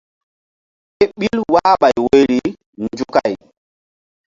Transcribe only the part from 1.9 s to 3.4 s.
woyri nzukay.